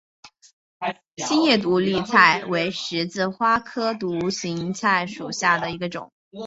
[1.17, 6.11] 心叶独行菜为十字花科独行菜属下的一个种。